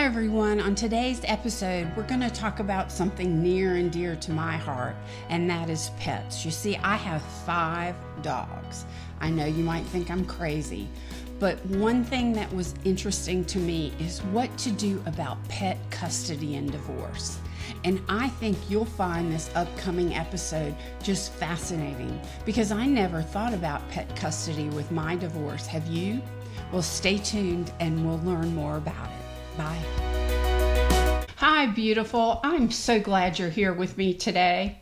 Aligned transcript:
Hi, 0.00 0.06
everyone. 0.06 0.60
On 0.60 0.74
today's 0.74 1.20
episode, 1.24 1.94
we're 1.94 2.06
going 2.06 2.22
to 2.22 2.30
talk 2.30 2.58
about 2.58 2.90
something 2.90 3.42
near 3.42 3.74
and 3.74 3.92
dear 3.92 4.16
to 4.16 4.32
my 4.32 4.56
heart, 4.56 4.96
and 5.28 5.48
that 5.50 5.68
is 5.68 5.90
pets. 5.98 6.42
You 6.42 6.50
see, 6.50 6.74
I 6.76 6.96
have 6.96 7.20
five 7.44 7.94
dogs. 8.22 8.86
I 9.20 9.28
know 9.28 9.44
you 9.44 9.62
might 9.62 9.84
think 9.84 10.10
I'm 10.10 10.24
crazy, 10.24 10.88
but 11.38 11.62
one 11.66 12.02
thing 12.02 12.32
that 12.32 12.50
was 12.54 12.74
interesting 12.82 13.44
to 13.44 13.58
me 13.58 13.92
is 13.98 14.22
what 14.32 14.56
to 14.60 14.70
do 14.70 15.02
about 15.04 15.36
pet 15.50 15.76
custody 15.90 16.56
and 16.56 16.72
divorce. 16.72 17.38
And 17.84 18.00
I 18.08 18.30
think 18.30 18.56
you'll 18.70 18.86
find 18.86 19.30
this 19.30 19.50
upcoming 19.54 20.14
episode 20.14 20.74
just 21.02 21.30
fascinating 21.34 22.18
because 22.46 22.72
I 22.72 22.86
never 22.86 23.20
thought 23.20 23.52
about 23.52 23.86
pet 23.90 24.16
custody 24.16 24.70
with 24.70 24.90
my 24.90 25.14
divorce. 25.16 25.66
Have 25.66 25.86
you? 25.88 26.22
Well, 26.72 26.80
stay 26.80 27.18
tuned 27.18 27.70
and 27.80 28.06
we'll 28.06 28.20
learn 28.20 28.54
more 28.54 28.78
about 28.78 29.10
it. 29.10 29.19
Bye. 29.60 31.26
Hi, 31.36 31.66
beautiful. 31.66 32.40
I'm 32.42 32.70
so 32.70 32.98
glad 32.98 33.38
you're 33.38 33.50
here 33.50 33.74
with 33.74 33.98
me 33.98 34.14
today. 34.14 34.78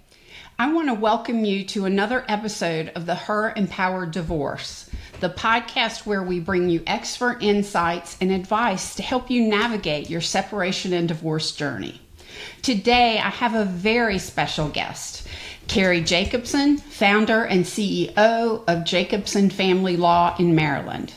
I 0.56 0.72
want 0.72 0.86
to 0.86 0.94
welcome 0.94 1.44
you 1.44 1.64
to 1.64 1.84
another 1.84 2.24
episode 2.28 2.92
of 2.94 3.04
the 3.04 3.16
Her 3.16 3.52
Empowered 3.56 4.12
Divorce, 4.12 4.88
the 5.18 5.30
podcast 5.30 6.06
where 6.06 6.22
we 6.22 6.38
bring 6.38 6.68
you 6.68 6.84
expert 6.86 7.42
insights 7.42 8.16
and 8.20 8.30
advice 8.30 8.94
to 8.94 9.02
help 9.02 9.30
you 9.30 9.48
navigate 9.48 10.10
your 10.10 10.20
separation 10.20 10.92
and 10.92 11.08
divorce 11.08 11.50
journey. 11.50 12.00
Today, 12.62 13.18
I 13.18 13.30
have 13.30 13.56
a 13.56 13.64
very 13.64 14.18
special 14.20 14.68
guest, 14.68 15.26
Cary 15.66 16.02
Jacobson, 16.02 16.76
founder 16.76 17.42
and 17.42 17.64
CEO 17.64 18.62
of 18.68 18.84
Jacobson 18.84 19.50
Family 19.50 19.96
Law 19.96 20.36
in 20.38 20.54
Maryland. 20.54 21.14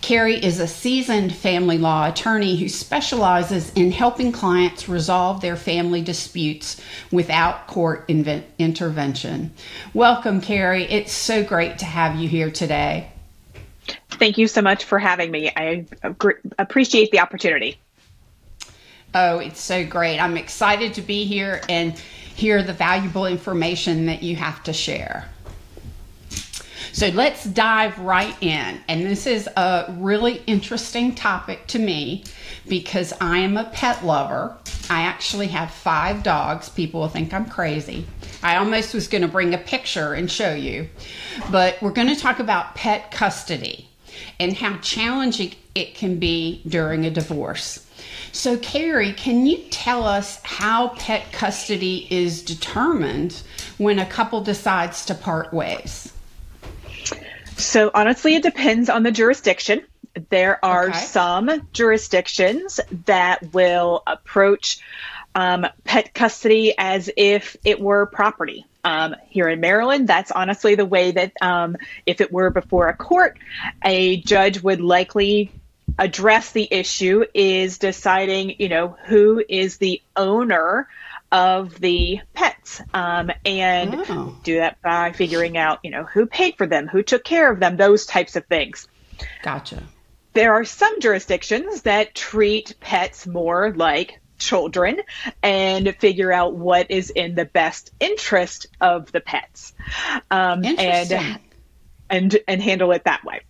Cary 0.00 0.36
is 0.36 0.60
a 0.60 0.68
seasoned 0.68 1.34
family 1.34 1.78
law 1.78 2.08
attorney 2.08 2.56
who 2.56 2.68
specializes 2.68 3.72
in 3.74 3.90
helping 3.90 4.30
clients 4.30 4.88
resolve 4.88 5.40
their 5.40 5.56
family 5.56 6.02
disputes 6.02 6.80
without 7.10 7.66
court 7.66 8.08
intervention. 8.08 9.52
Welcome, 9.94 10.40
Cary. 10.40 10.84
It's 10.84 11.12
so 11.12 11.42
great 11.42 11.78
to 11.78 11.84
have 11.84 12.16
you 12.16 12.28
here 12.28 12.50
today. 12.50 13.10
Thank 14.10 14.38
you 14.38 14.48
so 14.48 14.62
much 14.62 14.84
for 14.84 14.98
having 14.98 15.30
me. 15.30 15.50
I 15.54 15.86
appreciate 16.58 17.10
the 17.10 17.20
opportunity. 17.20 17.78
Oh, 19.14 19.38
it's 19.38 19.60
so 19.60 19.84
great. 19.84 20.18
I'm 20.18 20.36
excited 20.36 20.94
to 20.94 21.02
be 21.02 21.24
here 21.24 21.60
and 21.68 21.98
hear 21.98 22.62
the 22.62 22.72
valuable 22.72 23.26
information 23.26 24.06
that 24.06 24.22
you 24.22 24.36
have 24.36 24.62
to 24.64 24.72
share. 24.72 25.28
So 26.96 27.08
let's 27.08 27.44
dive 27.44 27.98
right 27.98 28.34
in. 28.42 28.80
And 28.88 29.04
this 29.04 29.26
is 29.26 29.46
a 29.48 29.94
really 29.98 30.42
interesting 30.46 31.14
topic 31.14 31.66
to 31.66 31.78
me 31.78 32.24
because 32.66 33.12
I 33.20 33.40
am 33.40 33.58
a 33.58 33.64
pet 33.64 34.02
lover. 34.02 34.56
I 34.88 35.02
actually 35.02 35.48
have 35.48 35.70
five 35.70 36.22
dogs. 36.22 36.70
People 36.70 37.00
will 37.00 37.10
think 37.10 37.34
I'm 37.34 37.50
crazy. 37.50 38.06
I 38.42 38.56
almost 38.56 38.94
was 38.94 39.08
going 39.08 39.20
to 39.20 39.28
bring 39.28 39.52
a 39.52 39.58
picture 39.58 40.14
and 40.14 40.30
show 40.30 40.54
you, 40.54 40.88
but 41.50 41.76
we're 41.82 41.90
going 41.90 42.08
to 42.08 42.16
talk 42.16 42.38
about 42.38 42.74
pet 42.76 43.10
custody 43.10 43.90
and 44.40 44.56
how 44.56 44.78
challenging 44.78 45.52
it 45.74 45.96
can 45.96 46.18
be 46.18 46.62
during 46.66 47.04
a 47.04 47.10
divorce. 47.10 47.86
So, 48.32 48.56
Cary, 48.56 49.12
can 49.12 49.44
you 49.44 49.58
tell 49.68 50.04
us 50.04 50.40
how 50.44 50.88
pet 50.96 51.30
custody 51.30 52.06
is 52.10 52.40
determined 52.40 53.42
when 53.76 53.98
a 53.98 54.06
couple 54.06 54.40
decides 54.40 55.04
to 55.04 55.14
part 55.14 55.52
ways? 55.52 56.14
So 57.56 57.90
honestly, 57.94 58.34
it 58.34 58.42
depends 58.42 58.88
on 58.90 59.02
the 59.02 59.10
jurisdiction. 59.10 59.82
There 60.30 60.62
are 60.64 60.88
okay. 60.88 60.98
some 60.98 61.68
jurisdictions 61.72 62.80
that 63.06 63.52
will 63.52 64.02
approach 64.06 64.80
um, 65.34 65.66
pet 65.84 66.14
custody 66.14 66.74
as 66.76 67.10
if 67.16 67.56
it 67.64 67.80
were 67.80 68.06
property. 68.06 68.64
Um, 68.84 69.16
here 69.28 69.48
in 69.48 69.60
Maryland, 69.60 70.08
that's 70.08 70.30
honestly 70.30 70.76
the 70.76 70.86
way 70.86 71.10
that 71.10 71.32
um, 71.42 71.76
if 72.06 72.20
it 72.20 72.32
were 72.32 72.50
before 72.50 72.88
a 72.88 72.96
court, 72.96 73.36
a 73.84 74.18
judge 74.18 74.62
would 74.62 74.80
likely 74.80 75.50
address 75.98 76.52
the 76.52 76.68
issue 76.70 77.24
is 77.34 77.78
deciding, 77.78 78.56
you 78.58 78.68
know, 78.68 78.96
who 79.06 79.42
is 79.48 79.78
the 79.78 80.02
owner 80.14 80.88
of 81.32 81.78
the 81.80 82.20
pets 82.34 82.80
um, 82.94 83.30
and 83.44 83.94
oh. 84.08 84.36
do 84.42 84.56
that 84.56 84.80
by 84.82 85.12
figuring 85.12 85.56
out, 85.56 85.80
you 85.82 85.90
know, 85.90 86.04
who 86.04 86.26
paid 86.26 86.56
for 86.56 86.66
them, 86.66 86.86
who 86.86 87.02
took 87.02 87.24
care 87.24 87.50
of 87.50 87.60
them, 87.60 87.76
those 87.76 88.06
types 88.06 88.36
of 88.36 88.46
things. 88.46 88.88
Gotcha. 89.42 89.82
There 90.32 90.52
are 90.52 90.64
some 90.64 91.00
jurisdictions 91.00 91.82
that 91.82 92.14
treat 92.14 92.78
pets 92.80 93.26
more 93.26 93.72
like 93.74 94.20
children 94.38 95.00
and 95.42 95.96
figure 95.98 96.30
out 96.30 96.54
what 96.54 96.90
is 96.90 97.10
in 97.10 97.34
the 97.34 97.46
best 97.46 97.90
interest 98.00 98.66
of 98.80 99.10
the 99.12 99.20
pets 99.20 99.72
um, 100.30 100.62
and 100.64 101.40
and 102.10 102.38
and 102.46 102.62
handle 102.62 102.92
it 102.92 103.04
that 103.04 103.24
way 103.24 103.40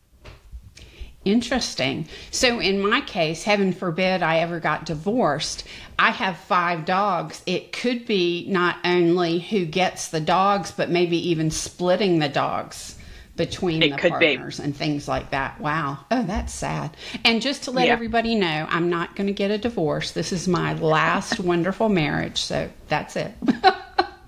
Interesting. 1.26 2.06
So, 2.30 2.60
in 2.60 2.88
my 2.88 3.00
case, 3.00 3.42
heaven 3.42 3.72
forbid 3.72 4.22
I 4.22 4.38
ever 4.38 4.60
got 4.60 4.86
divorced, 4.86 5.64
I 5.98 6.12
have 6.12 6.36
five 6.36 6.84
dogs. 6.84 7.42
It 7.46 7.72
could 7.72 8.06
be 8.06 8.46
not 8.48 8.76
only 8.84 9.40
who 9.40 9.64
gets 9.64 10.06
the 10.08 10.20
dogs, 10.20 10.70
but 10.70 10.88
maybe 10.88 11.30
even 11.30 11.50
splitting 11.50 12.20
the 12.20 12.28
dogs 12.28 12.96
between 13.34 13.82
it 13.82 14.00
the 14.00 14.08
partners 14.08 14.58
be. 14.58 14.64
and 14.64 14.76
things 14.76 15.08
like 15.08 15.30
that. 15.32 15.60
Wow. 15.60 15.98
Oh, 16.12 16.22
that's 16.22 16.54
sad. 16.54 16.96
And 17.24 17.42
just 17.42 17.64
to 17.64 17.72
let 17.72 17.88
yeah. 17.88 17.92
everybody 17.92 18.36
know, 18.36 18.66
I'm 18.70 18.88
not 18.88 19.16
going 19.16 19.26
to 19.26 19.32
get 19.32 19.50
a 19.50 19.58
divorce. 19.58 20.12
This 20.12 20.32
is 20.32 20.46
my 20.46 20.74
last 20.74 21.40
wonderful 21.40 21.88
marriage. 21.88 22.38
So, 22.38 22.70
that's 22.86 23.16
it. 23.16 23.34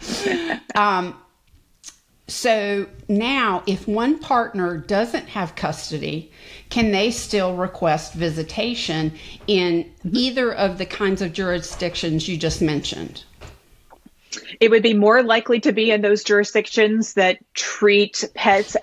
um, 0.74 1.16
so 2.28 2.86
now, 3.08 3.62
if 3.66 3.88
one 3.88 4.18
partner 4.18 4.76
doesn't 4.76 5.28
have 5.30 5.56
custody, 5.56 6.30
can 6.68 6.92
they 6.92 7.10
still 7.10 7.56
request 7.56 8.12
visitation 8.12 9.14
in 9.46 9.84
mm-hmm. 9.84 10.10
either 10.12 10.52
of 10.52 10.76
the 10.76 10.84
kinds 10.84 11.22
of 11.22 11.32
jurisdictions 11.32 12.28
you 12.28 12.36
just 12.36 12.60
mentioned? 12.60 13.24
It 14.60 14.70
would 14.70 14.82
be 14.82 14.92
more 14.92 15.22
likely 15.22 15.60
to 15.60 15.72
be 15.72 15.90
in 15.90 16.02
those 16.02 16.22
jurisdictions 16.22 17.14
that 17.14 17.38
treat 17.54 18.24
pets 18.34 18.76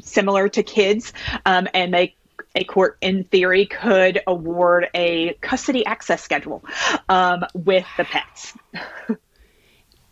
similar 0.00 0.48
to 0.50 0.62
kids, 0.62 1.12
um, 1.44 1.66
and 1.74 1.92
they 1.92 2.14
a 2.56 2.62
court 2.62 2.96
in 3.00 3.24
theory 3.24 3.66
could 3.66 4.20
award 4.26 4.88
a 4.94 5.34
custody 5.40 5.84
access 5.84 6.22
schedule 6.22 6.64
um, 7.08 7.44
with 7.54 7.86
the 7.96 8.04
pets. 8.04 8.56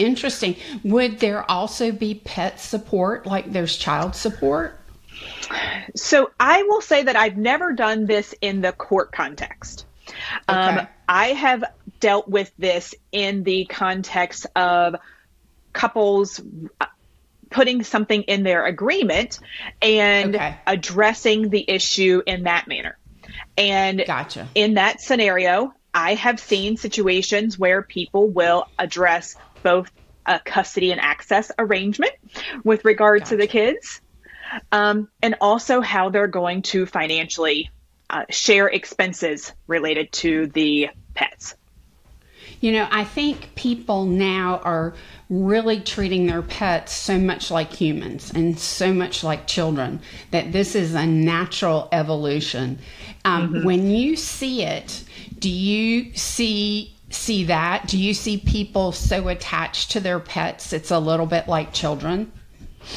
Interesting. 0.05 0.57
Would 0.85 1.21
there 1.21 1.49
also 1.51 1.93
be 1.93 2.15
pet 2.15 2.61
support 2.61 3.27
like 3.27 3.53
there's 3.53 3.77
child 3.77 4.15
support? 4.15 4.79
So 5.95 6.31
I 6.39 6.63
will 6.63 6.81
say 6.81 7.05
that 7.05 7.17
I've 7.17 7.37
never 7.37 7.73
done 7.73 8.07
this 8.07 8.35
in 8.41 8.61
the 8.61 8.73
court 8.73 9.13
context. 9.13 9.87
Um, 10.49 10.59
okay. 10.59 10.79
Um, 10.81 10.89
I 11.09 11.27
have 11.29 11.65
dealt 12.01 12.29
with 12.29 12.51
this 12.59 12.95
in 13.13 13.43
the 13.43 13.65
context 13.67 14.47
of 14.57 14.97
couples 15.73 16.41
uh, 16.81 16.87
putting 17.51 17.83
something 17.83 18.23
in 18.23 18.43
their 18.43 18.67
agreement 18.67 19.39
and 19.81 20.35
okay. 20.35 20.57
addressing 20.67 21.51
the 21.51 21.65
issue 21.69 22.23
in 22.27 22.45
that 22.45 22.67
manner. 22.67 22.99
And 23.57 24.03
gotcha. 24.07 24.49
in 24.55 24.75
that 24.75 25.01
scenario, 25.01 25.75
I 25.95 26.15
have 26.15 26.41
seen 26.41 26.77
situations 26.77 27.59
where 27.59 27.83
people 27.83 28.29
will 28.29 28.67
address 28.79 29.37
both 29.63 29.91
a 30.27 30.39
custody 30.39 30.93
and 30.93 31.01
access 31.01 31.51
arrangement 31.59 32.13
with 32.65 32.85
regard 32.85 33.21
gotcha. 33.21 33.31
to 33.31 33.37
the 33.37 33.47
kids, 33.47 34.01
um, 34.71 35.09
and 35.23 35.37
also 35.41 35.81
how 35.81 36.11
they're 36.11 36.27
going 36.27 36.63
to 36.63 36.87
financially 36.87 37.71
uh, 38.11 38.25
share 38.31 38.69
expenses 38.69 39.53
related 39.67 40.13
to 40.13 40.47
the 40.49 40.91
pets. 41.15 41.55
You 42.61 42.71
know, 42.71 42.87
I 42.93 43.03
think 43.03 43.57
people 43.57 44.05
now 44.05 44.61
are 44.63 44.95
really 45.29 45.81
treating 45.81 46.27
their 46.27 46.43
pets 46.43 46.93
so 46.93 47.19
much 47.19 47.51
like 47.51 47.73
humans 47.73 48.31
and 48.33 48.57
so 48.57 48.95
much 48.95 49.25
like 49.25 49.49
children 49.49 50.01
that 50.31 50.53
this 50.53 50.77
is 50.77 50.95
a 50.95 51.05
natural 51.05 51.89
evolution. 51.91 52.79
Um, 53.25 53.53
mm-hmm. 53.53 53.67
When 53.67 53.91
you 53.91 54.15
see 54.15 54.63
it, 54.63 55.03
do 55.41 55.51
you 55.51 56.15
see 56.15 56.95
see 57.15 57.45
that? 57.45 57.87
Do 57.87 57.99
you 57.99 58.15
see 58.15 58.39
people 58.39 58.93
so 58.93 59.29
attached 59.29 59.93
to 59.93 60.01
their 60.01 60.21
pets 60.21 60.73
it's 60.73 60.91
a 60.91 60.99
little 60.99 61.27
bit 61.27 61.49
like 61.49 61.73
children? 61.73 62.33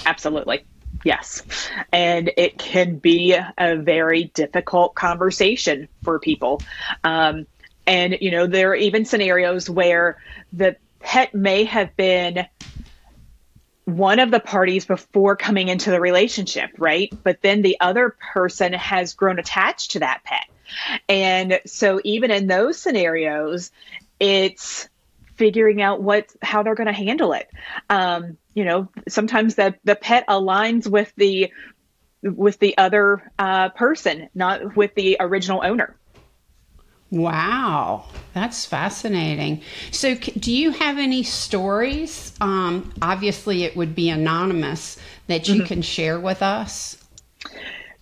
Absolutely. 0.06 0.65
Yes. 1.03 1.44
And 1.91 2.31
it 2.38 2.57
can 2.57 2.97
be 2.97 3.38
a 3.57 3.75
very 3.75 4.25
difficult 4.33 4.95
conversation 4.95 5.88
for 6.03 6.19
people. 6.19 6.62
Um, 7.03 7.45
and, 7.85 8.17
you 8.21 8.31
know, 8.31 8.47
there 8.47 8.71
are 8.71 8.75
even 8.75 9.06
scenarios 9.06 9.69
where 9.69 10.18
the 10.53 10.77
pet 11.00 11.35
may 11.35 11.65
have 11.65 11.95
been 11.95 12.47
one 13.83 14.19
of 14.19 14.31
the 14.31 14.39
parties 14.39 14.85
before 14.85 15.35
coming 15.35 15.68
into 15.68 15.91
the 15.91 16.01
relationship, 16.01 16.71
right? 16.79 17.13
But 17.23 17.44
then 17.44 17.61
the 17.61 17.77
other 17.79 18.15
person 18.33 18.73
has 18.73 19.13
grown 19.13 19.38
attached 19.38 19.91
to 19.91 20.00
that 20.00 20.23
pet 20.23 20.47
And 21.07 21.59
so 21.65 22.01
even 22.03 22.31
in 22.31 22.47
those 22.47 22.77
scenarios, 22.77 23.71
it's 24.19 24.89
figuring 25.35 25.81
out 25.81 26.01
what 26.01 26.31
how 26.41 26.63
they're 26.63 26.75
going 26.75 26.88
to 26.88 26.94
handle 26.94 27.33
it. 27.33 27.50
Um, 27.89 28.38
you 28.53 28.65
know, 28.65 28.89
sometimes 29.07 29.56
the 29.56 29.75
the 29.83 29.95
pet 29.95 30.25
aligns 30.27 30.88
with 30.88 31.13
the 31.15 31.51
with 32.21 32.59
the 32.59 32.77
other 32.77 33.31
uh, 33.38 33.69
person, 33.69 34.29
not 34.33 34.75
with 34.75 34.95
the 34.95 35.17
original 35.19 35.62
owner. 35.63 35.95
Wow, 37.12 38.06
that's 38.33 38.65
fascinating. 38.65 39.62
So, 39.91 40.15
do 40.15 40.51
you 40.51 40.71
have 40.71 40.97
any 40.97 41.23
stories? 41.23 42.33
Um, 42.41 42.94
obviously, 43.01 43.63
it 43.63 43.75
would 43.77 43.94
be 43.94 44.09
anonymous 44.09 44.97
that 45.27 45.47
you 45.47 45.56
mm-hmm. 45.56 45.65
can 45.65 45.81
share 45.81 46.19
with 46.19 46.41
us. 46.41 46.97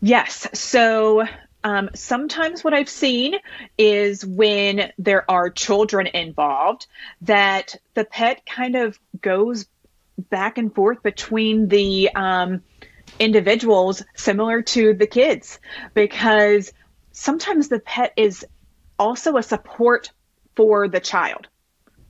Yes. 0.01 0.47
So, 0.53 1.27
um, 1.63 1.89
sometimes 1.95 2.63
what 2.63 2.73
I've 2.73 2.89
seen 2.89 3.35
is 3.77 4.25
when 4.25 4.91
there 4.97 5.29
are 5.29 5.49
children 5.49 6.07
involved, 6.07 6.87
that 7.21 7.75
the 7.93 8.05
pet 8.05 8.45
kind 8.45 8.75
of 8.75 8.99
goes 9.21 9.65
back 10.17 10.57
and 10.57 10.73
forth 10.73 11.01
between 11.01 11.67
the 11.67 12.09
um, 12.15 12.61
individuals, 13.19 14.03
similar 14.15 14.61
to 14.61 14.93
the 14.93 15.07
kids, 15.07 15.59
because 15.93 16.71
sometimes 17.11 17.69
the 17.69 17.79
pet 17.79 18.13
is 18.17 18.45
also 18.99 19.37
a 19.37 19.43
support 19.43 20.11
for 20.55 20.87
the 20.87 20.99
child, 20.99 21.47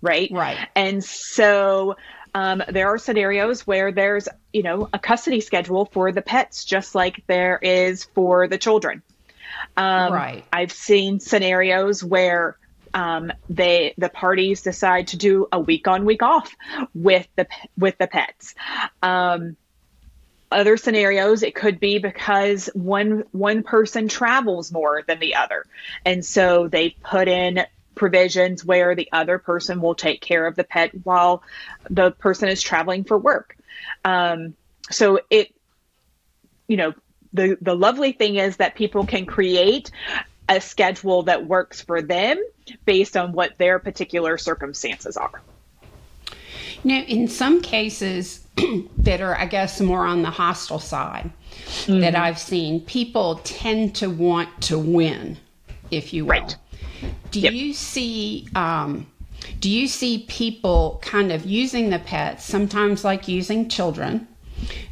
right? 0.02 0.30
Right. 0.32 0.58
And 0.76 1.04
so 1.04 1.96
um, 2.36 2.64
there 2.70 2.88
are 2.88 2.98
scenarios 2.98 3.66
where 3.68 3.92
there's, 3.92 4.28
you 4.52 4.64
know, 4.64 4.90
a 4.92 5.00
custody 5.00 5.40
schedule 5.40 5.86
for 5.86 6.12
the 6.12 6.22
pets, 6.22 6.66
just 6.66 6.96
like 6.96 7.24
there 7.28 7.60
is 7.62 8.04
for 8.04 8.48
the 8.48 8.58
children. 8.58 9.04
Um, 9.78 10.14
right. 10.14 10.46
I've 10.52 10.72
seen 10.72 11.20
scenarios 11.20 12.04
where 12.04 12.58
um, 12.94 13.32
they 13.50 13.94
the 13.98 14.10
parties 14.10 14.62
decide 14.62 15.08
to 15.08 15.18
do 15.18 15.48
a 15.52 15.60
week 15.60 15.88
on 15.88 16.06
week 16.06 16.22
off 16.22 16.56
with 16.94 17.28
the 17.36 17.48
with 17.78 17.98
the 17.98 18.08
pets. 18.08 18.56
Um, 19.02 19.58
other 20.54 20.78
scenarios 20.78 21.44
it 21.44 21.56
could 21.56 21.80
be 21.80 21.98
because 21.98 22.70
one 22.74 23.24
one 23.32 23.64
person 23.64 24.08
travels 24.08 24.72
more 24.72 25.04
than 25.08 25.20
the 25.20 25.36
other 25.36 25.66
and 26.06 26.24
so 26.24 26.68
they 26.68 26.92
put 26.92 27.28
in 27.28 27.66
provisions 27.96 28.64
where 28.64 28.96
the 28.96 29.10
other 29.12 29.40
person 29.40 29.82
will 29.82 29.96
take 29.96 30.22
care 30.22 30.46
of 30.46 30.56
the 30.56 30.64
pet 30.64 30.92
while 31.04 31.44
the 31.90 32.12
person 32.12 32.50
is 32.50 32.62
traveling 32.62 33.04
for 33.04 33.18
work 33.18 33.58
um, 34.06 34.54
so 34.92 35.20
it 35.30 35.54
you 36.68 36.78
know 36.78 36.94
the 37.34 37.58
the 37.62 37.76
lovely 37.76 38.12
thing 38.12 38.36
is 38.36 38.58
that 38.58 38.76
people 38.76 39.06
can 39.06 39.26
create 39.26 39.92
a 40.50 40.60
schedule 40.60 41.24
that 41.24 41.46
works 41.48 41.82
for 41.82 42.02
them 42.02 42.44
based 42.86 43.16
on 43.16 43.32
what 43.32 43.58
their 43.58 43.80
particular 43.80 44.38
circumstances 44.38 45.18
are 45.18 45.42
now, 46.84 47.02
in 47.02 47.28
some 47.28 47.62
cases 47.62 48.46
that 48.98 49.22
are, 49.22 49.36
I 49.36 49.46
guess, 49.46 49.80
more 49.80 50.06
on 50.06 50.22
the 50.22 50.30
hostile 50.30 50.80
side 50.80 51.32
mm-hmm. 51.52 52.02
that 52.02 52.16
I've 52.16 52.40
seen, 52.40 52.82
people 52.82 53.40
tend 53.44 53.96
to 53.96 54.10
want 54.10 54.62
to 54.64 54.78
win, 54.78 55.38
if 55.92 56.14
you 56.14 56.26
will. 56.26 56.32
Right. 56.32 56.58
Do 57.32 57.40
yep. 57.40 57.54
you 57.54 57.74
see? 57.74 58.48
Um, 58.56 59.08
do 59.60 59.70
you 59.70 59.88
see 59.88 60.26
people 60.30 61.00
kind 61.02 61.32
of 61.32 61.46
using 61.46 61.90
the 61.90 62.00
pets, 62.00 62.46
sometimes 62.46 63.04
like 63.04 63.28
using 63.28 63.68
children, 63.70 64.28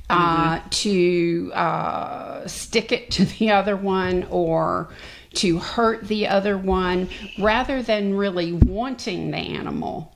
uh, 0.09 0.57
mm-hmm. 0.57 0.69
to 0.69 1.51
uh, 1.53 2.47
stick 2.47 2.91
it 2.91 3.11
to 3.11 3.25
the 3.25 3.51
other 3.51 3.75
one 3.75 4.27
or 4.29 4.89
to 5.35 5.59
hurt 5.59 6.07
the 6.07 6.27
other 6.27 6.57
one 6.57 7.09
rather 7.39 7.81
than 7.81 8.15
really 8.15 8.53
wanting 8.53 9.31
the 9.31 9.37
animal? 9.37 10.13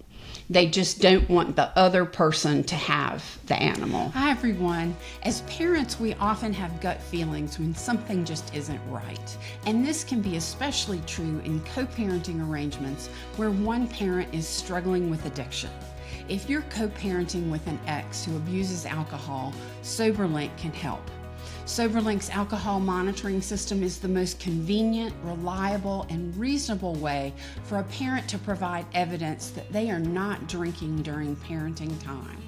They 0.48 0.68
just 0.68 1.02
don't 1.02 1.28
want 1.28 1.56
the 1.56 1.76
other 1.76 2.06
person 2.06 2.64
to 2.66 2.76
have 2.76 3.40
the 3.48 3.56
animal. 3.56 4.10
Hi, 4.10 4.30
everyone. 4.30 4.96
As 5.24 5.42
parents, 5.42 6.00
we 6.00 6.14
often 6.16 6.54
have 6.54 6.80
gut 6.82 7.02
feelings 7.02 7.58
when 7.58 7.74
something 7.74 8.24
just 8.24 8.54
isn't 8.54 8.80
right. 8.88 9.38
And 9.66 9.84
this 9.84 10.04
can 10.04 10.22
be 10.22 10.36
especially 10.36 11.02
true 11.08 11.42
in 11.46 11.62
co 11.62 11.86
parenting 11.86 12.48
arrangements 12.48 13.08
where 13.38 13.50
one 13.50 13.88
parent 13.88 14.32
is 14.36 14.48
struggling 14.48 15.10
with 15.10 15.26
addiction. 15.26 15.72
If 16.28 16.50
you're 16.50 16.64
co 16.64 16.88
parenting 16.88 17.52
with 17.52 17.68
an 17.68 17.80
ex 17.86 18.26
who 18.26 18.36
abuses 18.36 18.88
alcohol, 18.88 19.54
SoberLink 19.84 20.58
can 20.58 20.74
help. 20.74 21.12
SoberLink's 21.66 22.32
alcohol 22.32 22.80
monitoring 22.80 23.42
system 23.42 23.84
is 23.84 24.00
the 24.00 24.08
most 24.08 24.40
convenient, 24.40 25.14
reliable, 25.24 26.08
and 26.10 26.36
reasonable 26.36 26.96
way 26.96 27.32
for 27.64 27.78
a 27.78 27.84
parent 27.84 28.28
to 28.30 28.40
provide 28.40 28.88
evidence 28.94 29.52
that 29.52 29.72
they 29.72 29.92
are 29.92 30.00
not 30.00 30.48
drinking 30.48 31.04
during 31.04 31.36
parenting 31.36 32.04
time. 32.04 32.42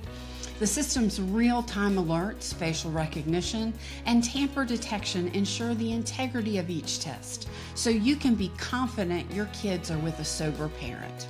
The 0.57 0.65
system's 0.65 1.21
real 1.21 1.61
time 1.61 1.97
alerts, 1.97 2.55
facial 2.55 2.89
recognition, 2.89 3.75
and 4.07 4.23
tamper 4.23 4.65
detection 4.65 5.27
ensure 5.29 5.75
the 5.75 5.91
integrity 5.91 6.57
of 6.57 6.71
each 6.71 6.99
test, 6.99 7.47
so 7.75 7.91
you 7.91 8.15
can 8.15 8.33
be 8.33 8.51
confident 8.57 9.31
your 9.31 9.49
kids 9.53 9.91
are 9.91 9.99
with 9.99 10.17
a 10.19 10.25
sober 10.25 10.67
parent. 10.67 11.27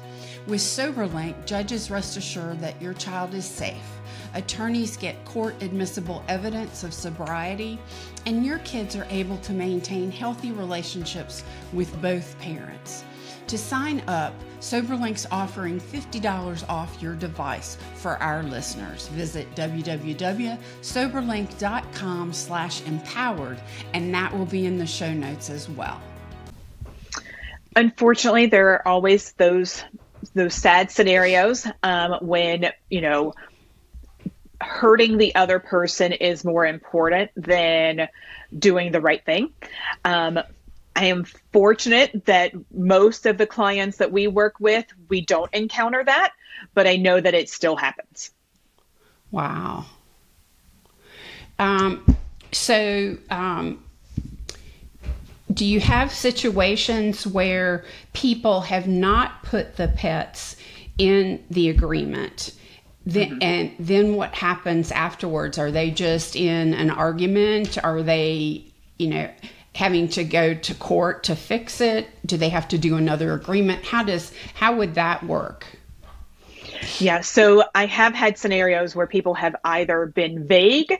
With 0.47 0.61
SoberLink, 0.61 1.45
judges 1.45 1.91
rest 1.91 2.17
assured 2.17 2.59
that 2.61 2.81
your 2.81 2.93
child 2.93 3.33
is 3.33 3.45
safe 3.45 3.97
attorneys 4.33 4.97
get 4.97 5.23
court 5.25 5.55
admissible 5.61 6.23
evidence 6.27 6.83
of 6.83 6.91
sobriety, 6.93 7.79
and 8.25 8.45
your 8.45 8.59
kids 8.59 8.95
are 8.95 9.07
able 9.09 9.37
to 9.39 9.51
maintain 9.51 10.09
healthy 10.11 10.51
relationships 10.51 11.43
with 11.73 11.99
both 12.01 12.39
parents. 12.39 13.03
To 13.47 13.57
sign 13.57 14.03
up, 14.07 14.33
SoberLink's 14.59 15.25
offering 15.31 15.79
$50 15.79 16.69
off 16.69 17.01
your 17.01 17.15
device 17.15 17.77
for 17.95 18.17
our 18.17 18.43
listeners. 18.43 19.07
Visit 19.09 19.47
www.soberlink.com 19.55 22.33
slash 22.33 22.85
empowered, 22.85 23.61
and 23.93 24.13
that 24.13 24.37
will 24.37 24.45
be 24.45 24.65
in 24.65 24.77
the 24.77 24.85
show 24.85 25.13
notes 25.13 25.49
as 25.49 25.69
well. 25.69 26.01
Unfortunately, 27.77 28.47
there 28.47 28.67
are 28.69 28.85
always 28.87 29.31
those 29.33 29.83
those 30.33 30.53
sad 30.53 30.91
scenarios 30.91 31.67
um, 31.83 32.17
when 32.21 32.71
you 32.89 33.01
know 33.01 33.33
hurting 34.59 35.17
the 35.17 35.35
other 35.35 35.59
person 35.59 36.11
is 36.11 36.43
more 36.43 36.65
important 36.65 37.31
than 37.35 38.07
doing 38.57 38.91
the 38.91 39.01
right 39.01 39.23
thing. 39.23 39.53
Um, 40.03 40.39
I 40.95 41.05
am 41.05 41.25
fortunate 41.53 42.25
that 42.25 42.53
most 42.73 43.27
of 43.27 43.37
the 43.37 43.45
clients 43.45 43.97
that 43.97 44.11
we 44.11 44.27
work 44.27 44.59
with, 44.59 44.85
we 45.09 45.21
don't 45.21 45.53
encounter 45.53 46.03
that, 46.03 46.33
but 46.73 46.87
I 46.87 46.95
know 46.95 47.21
that 47.21 47.35
it 47.35 47.49
still 47.49 47.75
happens. 47.75 48.31
Wow. 49.29 49.85
Um, 51.59 52.17
so, 52.51 53.17
um, 53.29 53.83
do 55.57 55.65
you 55.65 55.79
have 55.79 56.13
situations 56.13 57.27
where 57.27 57.83
people 58.13 58.61
have 58.61 58.87
not 58.87 59.43
put 59.43 59.75
the 59.75 59.87
pets 59.87 60.55
in 60.97 61.43
the 61.49 61.69
agreement 61.69 62.53
then, 63.07 63.29
mm-hmm. 63.29 63.41
And 63.41 63.71
then 63.79 64.15
what 64.15 64.35
happens 64.35 64.91
afterwards? 64.91 65.57
Are 65.57 65.71
they 65.71 65.91
just 65.91 66.35
in 66.35 66.73
an 66.73 66.89
argument? 66.89 67.81
Are 67.81 68.03
they, 68.03 68.65
you 68.99 69.07
know, 69.07 69.29
having 69.73 70.09
to 70.09 70.25
go 70.25 70.53
to 70.53 70.75
court 70.75 71.23
to 71.23 71.35
fix 71.37 71.79
it? 71.79 72.09
Do 72.25 72.35
they 72.35 72.49
have 72.49 72.67
to 72.67 72.77
do 72.77 72.97
another 72.97 73.31
agreement? 73.33 73.85
How 73.85 74.03
does 74.03 74.33
how 74.53 74.75
would 74.75 74.95
that 74.95 75.23
work? 75.23 75.65
Yeah, 76.99 77.21
so 77.21 77.63
I 77.73 77.85
have 77.85 78.13
had 78.13 78.37
scenarios 78.37 78.93
where 78.93 79.07
people 79.07 79.35
have 79.35 79.55
either 79.63 80.07
been 80.07 80.45
vague 80.45 80.93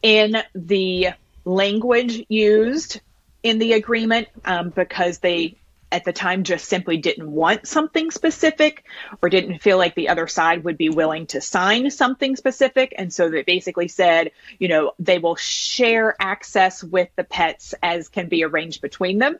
in 0.00 0.36
the 0.54 1.08
language 1.44 2.24
used 2.28 3.00
in 3.42 3.58
the 3.58 3.74
agreement 3.74 4.28
um, 4.44 4.70
because 4.70 5.18
they 5.18 5.56
at 5.90 6.04
the 6.04 6.12
time 6.12 6.44
just 6.44 6.66
simply 6.66 6.98
didn't 6.98 7.30
want 7.30 7.66
something 7.66 8.10
specific 8.10 8.84
or 9.22 9.30
didn't 9.30 9.60
feel 9.60 9.78
like 9.78 9.94
the 9.94 10.10
other 10.10 10.26
side 10.26 10.64
would 10.64 10.76
be 10.76 10.90
willing 10.90 11.26
to 11.26 11.40
sign 11.40 11.90
something 11.90 12.36
specific. 12.36 12.92
And 12.96 13.12
so 13.12 13.30
they 13.30 13.42
basically 13.42 13.88
said, 13.88 14.32
you 14.58 14.68
know, 14.68 14.92
they 14.98 15.18
will 15.18 15.36
share 15.36 16.14
access 16.20 16.84
with 16.84 17.08
the 17.16 17.24
pets 17.24 17.74
as 17.82 18.08
can 18.08 18.28
be 18.28 18.44
arranged 18.44 18.82
between 18.82 19.18
them. 19.18 19.38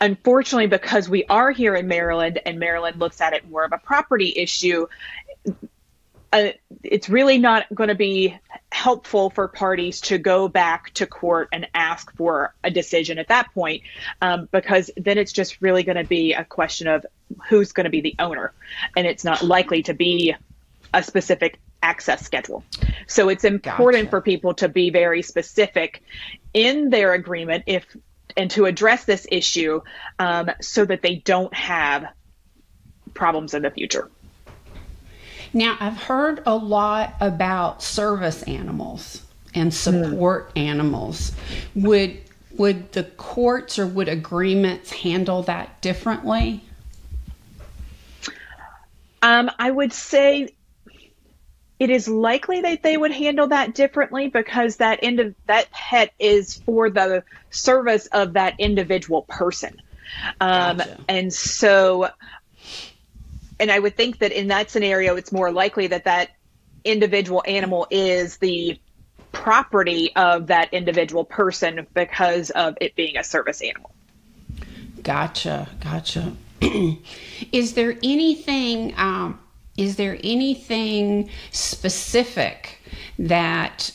Unfortunately, 0.00 0.66
because 0.66 1.08
we 1.08 1.24
are 1.24 1.52
here 1.52 1.74
in 1.74 1.86
Maryland 1.86 2.40
and 2.44 2.58
Maryland 2.58 2.98
looks 2.98 3.20
at 3.20 3.32
it 3.32 3.48
more 3.48 3.64
of 3.64 3.72
a 3.72 3.78
property 3.78 4.32
issue, 4.36 4.88
uh, 6.32 6.48
it's 6.82 7.08
really 7.08 7.38
not 7.38 7.66
going 7.74 7.88
to 7.88 7.94
be 7.94 8.36
helpful 8.72 9.30
for 9.30 9.48
parties 9.48 10.00
to 10.02 10.18
go 10.18 10.48
back 10.48 10.92
to 10.94 11.06
court 11.06 11.48
and 11.52 11.66
ask 11.74 12.14
for 12.16 12.54
a 12.62 12.70
decision 12.70 13.18
at 13.18 13.28
that 13.28 13.52
point, 13.54 13.82
um, 14.20 14.48
because 14.50 14.90
then 14.96 15.18
it's 15.18 15.32
just 15.32 15.60
really 15.62 15.82
going 15.82 15.96
to 15.96 16.04
be 16.04 16.32
a 16.34 16.44
question 16.44 16.88
of 16.88 17.06
who's 17.48 17.72
going 17.72 17.84
to 17.84 17.90
be 17.90 18.00
the 18.00 18.14
owner, 18.18 18.52
and 18.96 19.06
it's 19.06 19.24
not 19.24 19.42
likely 19.42 19.82
to 19.82 19.94
be 19.94 20.34
a 20.92 21.02
specific 21.02 21.58
access 21.82 22.24
schedule. 22.24 22.64
So 23.06 23.28
it's 23.28 23.44
important 23.44 24.04
gotcha. 24.04 24.10
for 24.10 24.20
people 24.20 24.54
to 24.54 24.68
be 24.68 24.90
very 24.90 25.22
specific 25.22 26.02
in 26.52 26.90
their 26.90 27.12
agreement 27.12 27.64
if 27.66 27.84
and 28.36 28.50
to 28.50 28.66
address 28.66 29.04
this 29.04 29.26
issue 29.30 29.80
um, 30.18 30.50
so 30.60 30.84
that 30.84 31.00
they 31.02 31.16
don't 31.16 31.54
have 31.54 32.06
problems 33.14 33.54
in 33.54 33.62
the 33.62 33.70
future. 33.70 34.10
Now, 35.56 35.74
I've 35.80 35.96
heard 35.96 36.42
a 36.44 36.54
lot 36.54 37.14
about 37.18 37.82
service 37.82 38.42
animals 38.42 39.22
and 39.54 39.72
support 39.72 40.54
mm. 40.54 40.60
animals. 40.60 41.32
Would 41.74 42.18
would 42.58 42.92
the 42.92 43.04
courts 43.04 43.78
or 43.78 43.86
would 43.86 44.10
agreements 44.10 44.92
handle 44.92 45.44
that 45.44 45.80
differently? 45.80 46.62
Um, 49.22 49.50
I 49.58 49.70
would 49.70 49.94
say 49.94 50.50
it 51.78 51.88
is 51.88 52.06
likely 52.06 52.60
that 52.60 52.82
they 52.82 52.98
would 52.98 53.12
handle 53.12 53.46
that 53.46 53.74
differently 53.74 54.28
because 54.28 54.76
that 54.76 54.98
end 55.02 55.20
of 55.20 55.34
that 55.46 55.70
pet 55.70 56.12
is 56.18 56.52
for 56.66 56.90
the 56.90 57.24
service 57.48 58.04
of 58.08 58.34
that 58.34 58.56
individual 58.58 59.22
person. 59.22 59.80
Um, 60.38 60.76
gotcha. 60.76 60.98
And 61.08 61.32
so, 61.32 62.10
and 63.58 63.70
I 63.70 63.78
would 63.78 63.96
think 63.96 64.18
that 64.18 64.32
in 64.32 64.48
that 64.48 64.70
scenario, 64.70 65.16
it's 65.16 65.32
more 65.32 65.50
likely 65.50 65.86
that 65.88 66.04
that 66.04 66.30
individual 66.84 67.42
animal 67.46 67.86
is 67.90 68.36
the 68.38 68.78
property 69.32 70.14
of 70.16 70.46
that 70.46 70.72
individual 70.72 71.24
person 71.24 71.86
because 71.94 72.50
of 72.50 72.76
it 72.80 72.94
being 72.96 73.16
a 73.16 73.24
service 73.24 73.60
animal. 73.60 73.90
Gotcha, 75.02 75.68
gotcha. 75.80 76.34
is 77.52 77.74
there 77.74 77.96
anything? 78.02 78.94
Um, 78.96 79.40
is 79.76 79.96
there 79.96 80.18
anything 80.24 81.28
specific 81.50 82.80
that 83.18 83.92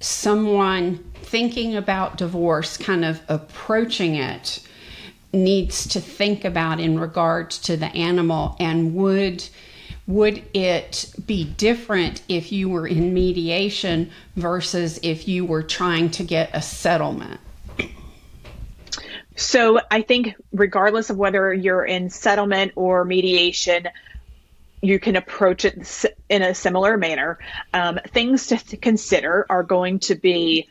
someone 0.00 1.04
thinking 1.14 1.76
about 1.76 2.16
divorce, 2.16 2.76
kind 2.76 3.04
of 3.04 3.20
approaching 3.28 4.14
it, 4.14 4.60
needs 5.32 5.86
to 5.88 6.00
think 6.00 6.44
about 6.44 6.80
in 6.80 6.98
regards 6.98 7.58
to 7.58 7.76
the 7.76 7.86
animal, 7.86 8.56
and 8.58 8.94
would 8.94 9.48
would 10.06 10.42
it 10.54 11.12
be 11.26 11.44
different 11.44 12.22
if 12.28 12.50
you 12.50 12.70
were 12.70 12.86
in 12.86 13.12
mediation 13.12 14.10
versus 14.36 14.98
if 15.02 15.28
you 15.28 15.44
were 15.44 15.62
trying 15.62 16.10
to 16.10 16.24
get 16.24 16.48
a 16.54 16.62
settlement? 16.62 17.38
So 19.36 19.80
I 19.90 20.00
think, 20.00 20.34
regardless 20.50 21.10
of 21.10 21.18
whether 21.18 21.52
you're 21.52 21.84
in 21.84 22.08
settlement 22.08 22.72
or 22.74 23.04
mediation, 23.04 23.88
you 24.80 24.98
can 24.98 25.14
approach 25.14 25.64
it 25.64 26.06
in 26.28 26.42
a 26.42 26.54
similar 26.54 26.96
manner. 26.96 27.38
Um, 27.74 28.00
things 28.08 28.46
to 28.48 28.76
consider 28.76 29.46
are 29.50 29.62
going 29.62 29.98
to 30.00 30.14
be 30.14 30.68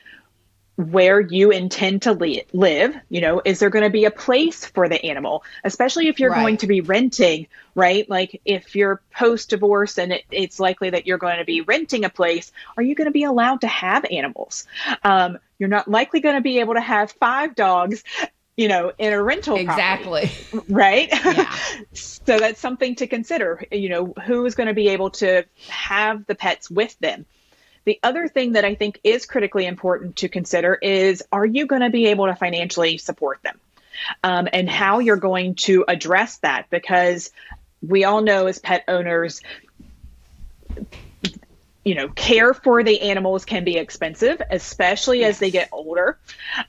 where 0.78 1.20
you 1.20 1.50
intend 1.50 2.04
to 2.04 2.14
li- 2.14 2.46
live. 2.54 2.96
You 3.10 3.22
know, 3.22 3.42
is 3.44 3.60
there 3.60 3.70
going 3.70 3.84
to 3.84 3.90
be 3.90 4.06
a 4.06 4.12
place 4.12 4.66
for 4.66 4.88
the 4.88 5.04
animal, 5.04 5.44
especially 5.64 6.08
if 6.08 6.20
you're 6.20 6.32
right. 6.32 6.42
going 6.42 6.58
to 6.58 6.68
be 6.68 6.82
renting, 6.82 7.48
right? 7.76 8.08
Like 8.10 8.42
if 8.46 8.76
you're 8.76 9.02
post 9.12 9.50
divorce 9.50 9.98
and 9.98 10.14
it, 10.14 10.24
it's 10.32 10.60
likely 10.60 10.92
that 10.92 11.08
you're 11.08 11.18
going 11.18 11.40
to 11.40 11.46
be 11.46 11.62
renting 11.62 12.06
a 12.06 12.10
place, 12.10 12.52
are 12.78 12.84
you 12.84 12.96
going 12.96 13.06
to 13.06 13.12
be 13.12 13.24
allowed 13.24 13.62
to 13.62 13.68
have 13.68 14.06
animals? 14.10 14.68
Um, 15.04 15.40
you're 15.58 15.70
not 15.70 15.88
likely 15.88 16.20
going 16.20 16.36
to 16.36 16.42
be 16.42 16.60
able 16.60 16.76
to 16.76 16.82
have 16.82 17.12
five 17.14 17.56
dogs 17.56 18.04
you 18.56 18.68
know, 18.68 18.92
in 18.98 19.14
a 19.14 19.22
rental 19.22 19.56
exactly 19.56 20.32
property, 20.50 20.74
right? 20.74 21.10
Yeah. 21.12 21.56
so 21.94 22.40
that's 22.40 22.60
something 22.60 22.96
to 22.96 23.06
consider. 23.06 23.64
You 23.72 23.90
know, 23.90 24.14
who 24.26 24.46
is 24.48 24.56
going 24.56 24.68
to 24.68 24.74
be 24.74 24.90
able 24.90 25.12
to 25.12 25.46
have 25.70 26.26
the 26.26 26.34
pets 26.34 26.70
with 26.70 26.98
them? 27.00 27.28
The 27.88 28.02
other 28.04 28.28
thing 28.28 28.52
that 28.52 28.66
I 28.66 28.76
think 28.76 29.00
is 29.06 29.26
critically 29.26 29.66
important 29.66 30.18
to 30.18 30.28
consider 30.28 30.76
is 30.76 31.24
are 31.32 31.46
you 31.46 31.68
going 31.68 31.84
to 31.84 31.90
be 31.90 32.08
able 32.08 32.26
to 32.26 32.36
financially 32.36 32.98
support 32.98 33.42
them? 33.44 33.58
Um, 34.26 34.50
and 34.52 34.70
how 34.70 35.00
you're 35.00 35.16
going 35.16 35.56
to 35.56 35.86
address 35.88 36.40
that 36.40 36.70
because 36.70 37.32
we 37.82 38.04
all 38.04 38.20
know 38.22 38.48
as 38.48 38.60
pet 38.60 38.84
owners, 38.90 39.42
you 41.86 41.96
know, 41.96 42.10
care 42.10 42.54
for 42.54 42.84
the 42.84 43.00
animals 43.04 43.46
can 43.46 43.64
be 43.64 43.78
expensive, 43.78 44.42
especially 44.52 45.22
yes. 45.22 45.36
as 45.36 45.40
they 45.40 45.50
get 45.50 45.70
older, 45.72 46.20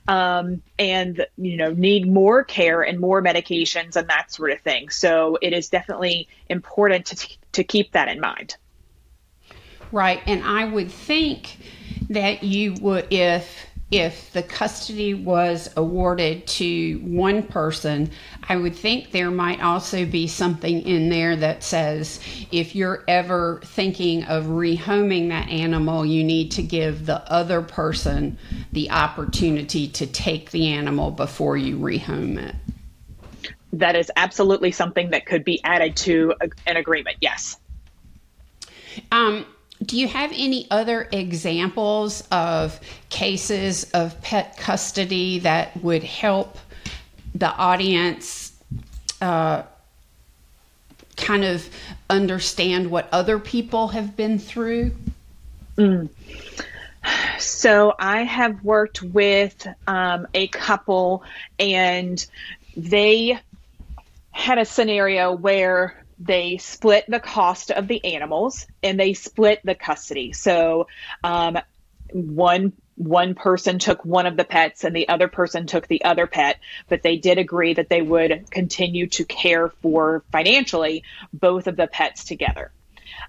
um, 0.07 0.63
and 0.79 1.25
you 1.37 1.57
know 1.57 1.73
need 1.73 2.09
more 2.09 2.45
care 2.45 2.81
and 2.81 2.97
more 2.97 3.21
medications 3.21 3.97
and 3.97 4.07
that 4.07 4.31
sort 4.31 4.51
of 4.51 4.61
thing. 4.61 4.87
So 4.87 5.37
it 5.41 5.51
is 5.51 5.67
definitely 5.67 6.29
important 6.47 7.07
to 7.07 7.37
to 7.51 7.65
keep 7.65 7.91
that 7.91 8.07
in 8.07 8.21
mind. 8.21 8.55
Right. 9.91 10.21
And 10.25 10.43
I 10.43 10.65
would 10.65 10.91
think 10.91 11.57
that 12.09 12.43
you 12.43 12.75
would, 12.81 13.07
if 13.11 13.67
if 13.91 14.31
the 14.33 14.43
custody 14.43 15.15
was 15.15 15.67
awarded 15.75 16.45
to 16.45 16.99
one 16.99 17.41
person, 17.41 18.11
I 18.47 18.55
would 18.55 18.75
think 18.75 19.11
there 19.11 19.31
might 19.31 19.61
also 19.61 20.05
be 20.05 20.27
something 20.27 20.83
in 20.83 21.09
there 21.09 21.35
that 21.35 21.63
says 21.63 22.19
if 22.51 22.75
you're 22.75 23.03
ever 23.07 23.59
thinking 23.63 24.25
of 24.25 24.45
rehoming 24.45 25.29
that 25.29 25.49
animal, 25.49 26.05
you 26.05 26.23
need 26.23 26.51
to 26.51 26.61
give 26.61 27.07
the 27.07 27.19
other 27.31 27.63
person 27.63 28.37
the 28.71 28.91
opportunity 28.91 29.87
to 29.87 30.05
take 30.05 30.51
the 30.51 30.67
animal 30.67 31.09
before 31.09 31.57
you 31.57 31.75
rehome 31.77 32.37
it. 32.37 32.55
That 33.73 33.95
is 33.95 34.11
absolutely 34.15 34.71
something 34.71 35.11
that 35.11 35.25
could 35.25 35.43
be 35.43 35.63
added 35.63 35.95
to 35.97 36.35
an 36.67 36.77
agreement, 36.77 37.17
yes. 37.21 37.57
Um, 39.11 39.45
do 39.83 39.97
you 39.97 40.07
have 40.07 40.31
any 40.33 40.67
other 40.69 41.07
examples 41.11 42.23
of 42.31 42.79
cases 43.09 43.85
of 43.93 44.21
pet 44.21 44.57
custody 44.57 45.39
that 45.39 45.75
would 45.81 46.03
help 46.03 46.57
the 47.33 47.47
audience 47.47 48.51
uh, 49.21 49.63
kind 51.15 51.43
of 51.43 51.67
understand 52.09 52.91
what 52.91 53.07
other 53.11 53.39
people 53.39 53.89
have 53.89 54.15
been 54.15 54.37
through? 54.37 54.91
Mm. 55.77 56.09
So 57.37 57.93
I 57.97 58.23
have 58.23 58.63
worked 58.63 59.01
with 59.01 59.65
um, 59.87 60.27
a 60.33 60.47
couple, 60.47 61.23
and 61.57 62.25
they 62.75 63.39
had 64.31 64.57
a 64.57 64.65
scenario 64.65 65.31
where 65.31 66.03
they 66.19 66.57
split 66.57 67.05
the 67.07 67.19
cost 67.19 67.71
of 67.71 67.87
the 67.87 68.03
animals 68.13 68.67
and 68.83 68.99
they 68.99 69.13
split 69.13 69.61
the 69.63 69.75
custody. 69.75 70.33
So 70.33 70.87
um, 71.23 71.57
one 72.11 72.73
one 72.95 73.33
person 73.33 73.79
took 73.79 74.03
one 74.03 74.25
of 74.25 74.35
the 74.35 74.43
pets 74.43 74.83
and 74.83 74.93
the 74.93 75.07
other 75.07 75.29
person 75.29 75.65
took 75.65 75.87
the 75.87 76.03
other 76.03 76.27
pet, 76.27 76.59
but 76.89 77.01
they 77.01 77.15
did 77.15 77.37
agree 77.37 77.73
that 77.73 77.87
they 77.87 78.01
would 78.01 78.51
continue 78.51 79.07
to 79.07 79.23
care 79.23 79.69
for 79.81 80.21
financially 80.33 81.03
both 81.31 81.67
of 81.67 81.77
the 81.77 81.87
pets 81.87 82.25
together. 82.25 82.73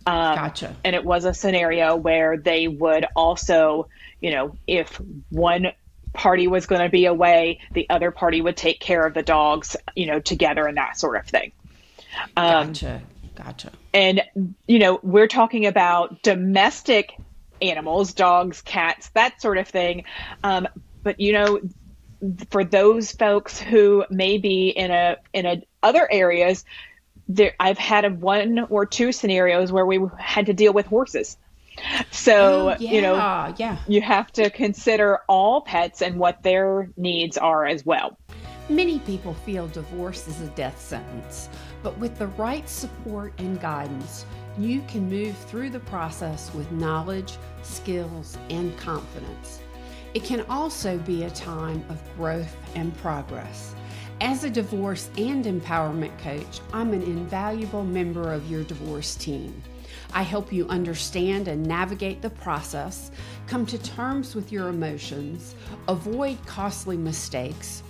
Um, 0.06 0.34
gotcha. 0.34 0.74
And 0.84 0.96
it 0.96 1.04
was 1.04 1.24
a 1.24 1.32
scenario 1.32 1.94
where 1.94 2.36
they 2.36 2.66
would 2.66 3.06
also, 3.14 3.86
you 4.20 4.32
know, 4.32 4.56
if 4.66 5.00
one 5.28 5.68
party 6.12 6.48
was 6.48 6.66
going 6.66 6.82
to 6.82 6.88
be 6.88 7.06
away, 7.06 7.60
the 7.72 7.88
other 7.90 8.10
party 8.10 8.40
would 8.40 8.56
take 8.56 8.80
care 8.80 9.06
of 9.06 9.14
the 9.14 9.22
dogs, 9.22 9.76
you 9.94 10.06
know, 10.06 10.18
together 10.18 10.66
and 10.66 10.78
that 10.78 10.98
sort 10.98 11.16
of 11.16 11.26
thing. 11.26 11.52
Um, 12.36 12.68
gotcha. 12.68 13.02
Gotcha. 13.34 13.72
And, 13.94 14.22
you 14.66 14.78
know, 14.78 15.00
we're 15.02 15.28
talking 15.28 15.66
about 15.66 16.22
domestic 16.22 17.14
animals, 17.62 18.12
dogs, 18.12 18.60
cats, 18.62 19.08
that 19.10 19.40
sort 19.40 19.58
of 19.58 19.68
thing. 19.68 20.04
Um, 20.44 20.68
but, 21.02 21.20
you 21.20 21.32
know, 21.32 21.60
for 22.50 22.64
those 22.64 23.12
folks 23.12 23.58
who 23.58 24.04
may 24.10 24.38
be 24.38 24.68
in 24.68 24.90
a 24.90 25.16
in 25.32 25.46
a 25.46 25.62
other 25.82 26.06
areas, 26.10 26.64
there 27.28 27.54
I've 27.58 27.78
had 27.78 28.04
a 28.04 28.10
one 28.10 28.58
or 28.68 28.84
two 28.84 29.12
scenarios 29.12 29.72
where 29.72 29.86
we 29.86 30.00
had 30.18 30.46
to 30.46 30.52
deal 30.52 30.72
with 30.72 30.86
horses. 30.86 31.38
So, 32.10 32.70
oh, 32.70 32.76
yeah, 32.78 32.90
you 32.90 33.00
know, 33.00 33.14
yeah. 33.56 33.78
you 33.88 34.02
have 34.02 34.30
to 34.32 34.50
consider 34.50 35.20
all 35.28 35.62
pets 35.62 36.02
and 36.02 36.18
what 36.18 36.42
their 36.42 36.90
needs 36.96 37.38
are 37.38 37.64
as 37.64 37.86
well. 37.86 38.18
Many 38.70 39.00
people 39.00 39.34
feel 39.34 39.66
divorce 39.66 40.28
is 40.28 40.40
a 40.42 40.46
death 40.50 40.80
sentence. 40.80 41.48
But 41.82 41.98
with 41.98 42.16
the 42.16 42.28
right 42.28 42.68
support 42.68 43.32
and 43.38 43.60
guidance, 43.60 44.24
you 44.56 44.82
can 44.86 45.08
move 45.08 45.36
through 45.36 45.70
the 45.70 45.80
process 45.80 46.54
with 46.54 46.70
knowledge, 46.70 47.36
skills, 47.64 48.38
and 48.48 48.76
confidence. 48.78 49.58
It 50.14 50.22
can 50.22 50.42
also 50.48 50.98
be 50.98 51.24
a 51.24 51.30
time 51.30 51.84
of 51.88 52.00
growth 52.16 52.56
and 52.76 52.96
progress. 52.98 53.74
As 54.20 54.44
a 54.44 54.50
divorce 54.50 55.10
and 55.18 55.46
empowerment 55.46 56.16
coach, 56.18 56.60
I'm 56.72 56.92
an 56.92 57.02
invaluable 57.02 57.82
member 57.82 58.32
of 58.32 58.48
your 58.48 58.62
divorce 58.62 59.16
team. 59.16 59.60
I 60.14 60.22
help 60.22 60.52
you 60.52 60.68
understand 60.68 61.48
and 61.48 61.66
navigate 61.66 62.22
the 62.22 62.30
process, 62.30 63.10
come 63.48 63.66
to 63.66 63.78
terms 63.78 64.36
with 64.36 64.52
your 64.52 64.68
emotions, 64.68 65.56
avoid 65.88 66.38
costly 66.46 66.96
mistakes, 66.96 67.82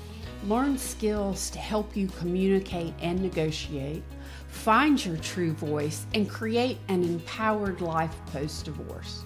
learn 0.45 0.79
skills 0.79 1.51
to 1.51 1.59
help 1.59 1.97
you 1.97 2.07
communicate 2.09 2.93
and 3.01 3.21
negotiate, 3.21 4.03
find 4.49 5.05
your 5.05 5.17
true 5.19 5.53
voice, 5.53 6.07
and 6.15 6.29
create 6.29 6.79
an 6.89 7.05
empowered 7.05 7.81
life 7.81 8.15
post 8.27 8.65
divorce. 8.65 9.23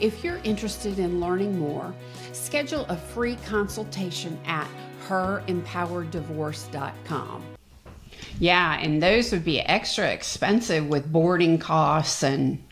If 0.00 0.22
you're 0.22 0.40
interested 0.44 0.98
in 0.98 1.20
learning 1.20 1.58
more, 1.58 1.94
schedule 2.32 2.84
a 2.86 2.96
free 2.96 3.36
consultation 3.46 4.38
at 4.46 4.68
herempowereddivorce.com. 5.08 7.42
Yeah, 8.38 8.78
and 8.80 9.02
those 9.02 9.32
would 9.32 9.44
be 9.44 9.60
extra 9.60 10.10
expensive 10.10 10.86
with 10.86 11.10
boarding 11.10 11.58
costs 11.58 12.22
and 12.22 12.62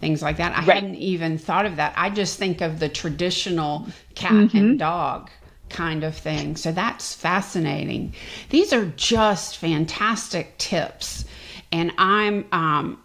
things 0.00 0.22
like 0.22 0.38
that. 0.38 0.52
I 0.52 0.64
right. 0.64 0.74
hadn't 0.74 0.94
even 0.96 1.36
thought 1.36 1.66
of 1.66 1.76
that. 1.76 1.92
I 1.96 2.08
just 2.10 2.38
think 2.38 2.62
of 2.62 2.80
the 2.80 2.88
traditional 2.88 3.86
cat 4.14 4.32
mm-hmm. 4.32 4.56
and 4.56 4.78
dog 4.78 5.30
kind 5.74 6.04
of 6.04 6.16
thing. 6.16 6.56
So 6.56 6.72
that's 6.72 7.14
fascinating. 7.14 8.14
These 8.50 8.72
are 8.72 8.86
just 8.96 9.58
fantastic 9.58 10.56
tips. 10.56 11.24
And 11.72 11.92
I'm 11.98 12.46
um, 12.52 13.02